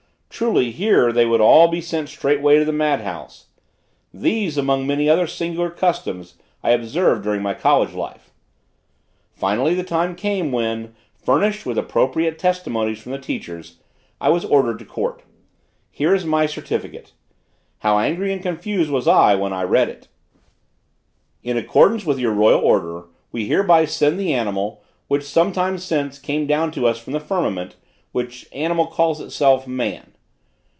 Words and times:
Truly, 0.33 0.71
here 0.71 1.11
they 1.13 1.23
would 1.25 1.41
all 1.41 1.67
be 1.67 1.81
sent 1.81 2.09
straight 2.09 2.41
way 2.41 2.57
to 2.57 2.65
the 2.65 2.71
mad 2.71 3.01
house. 3.01 3.47
These, 4.11 4.57
among 4.57 4.87
many 4.87 5.07
other 5.07 5.27
singular 5.27 5.69
customs, 5.69 6.33
I 6.63 6.71
observed 6.71 7.21
during 7.21 7.43
my 7.43 7.53
college 7.53 7.93
life. 7.93 8.31
Finally, 9.35 9.75
the 9.75 9.83
time 9.83 10.15
came 10.15 10.51
when, 10.51 10.95
furnished 11.13 11.67
with 11.67 11.77
appropriate 11.77 12.39
testimonies 12.39 12.99
from 12.99 13.11
the 13.11 13.19
teachers, 13.19 13.77
I 14.19 14.29
was 14.29 14.43
ordered 14.45 14.79
to 14.79 14.85
court. 14.85 15.21
Here 15.91 16.15
is 16.15 16.25
my 16.25 16.47
certificate. 16.47 17.11
How 17.79 17.99
angry 17.99 18.33
and 18.33 18.41
confused, 18.41 18.89
was 18.89 19.07
I, 19.07 19.35
when 19.35 19.53
I 19.53 19.61
read 19.63 19.89
it: 19.89 20.07
"In 21.43 21.55
accordance 21.55 22.03
with 22.03 22.17
your 22.17 22.31
royal 22.33 22.61
order, 22.61 23.03
we 23.31 23.45
hereby 23.45 23.85
send 23.85 24.19
the 24.19 24.33
animal, 24.33 24.81
which 25.07 25.23
sometime 25.23 25.77
since 25.77 26.17
came 26.17 26.47
down 26.47 26.71
to 26.71 26.87
us 26.87 26.97
from 26.97 27.13
the 27.13 27.19
firmament; 27.19 27.75
which 28.11 28.47
animal 28.53 28.87
calls 28.87 29.21
itself 29.21 29.67
man. 29.67 30.07